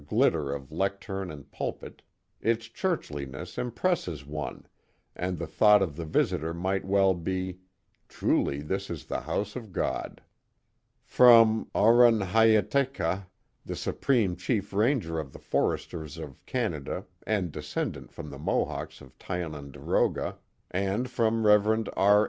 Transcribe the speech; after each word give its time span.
glitter 0.05 0.51
of 0.51 0.71
lecturn 0.71 1.29
and 1.29 1.51
pulpit, 1.51 2.01
its 2.41 2.67
churchliness 2.67 3.55
impresses 3.55 4.25
one, 4.25 4.65
and 5.15 5.37
the 5.37 5.45
thought 5.45 5.83
of 5.83 5.95
the 5.95 6.05
visitor 6.05 6.55
might 6.55 6.83
well 6.83 7.13
be, 7.13 7.59
truly 8.09 8.61
this 8.61 8.89
is 8.89 9.05
the 9.05 9.21
house 9.21 9.55
of 9.55 9.71
God.*' 9.71 10.19
From 11.05 11.69
Oronhyatekha, 11.75 13.27
the 13.63 13.75
Supreme 13.75 14.35
Chief 14.35 14.73
Ranger 14.73 15.19
of 15.19 15.33
the 15.33 15.39
Foresters 15.39 16.17
of 16.17 16.43
Canada 16.47 17.05
and 17.27 17.51
descendant 17.51 18.11
from 18.11 18.31
the 18.31 18.39
Mohawks 18.39 19.01
of 19.01 19.15
Tiononderoga, 19.19 20.37
and 20.71 21.11
from 21.11 21.45
Rev. 21.45 21.87
R. 21.95 22.19